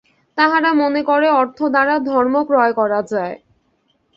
তাহারা 0.37 0.71
মনে 0.73 1.01
করে, 1.03 1.27
অর্থ 1.41 1.59
দ্বারা 1.73 1.95
ধর্ম 2.09 2.35
ক্রয় 2.43 2.73
করা 2.73 2.99
যায়। 3.11 3.35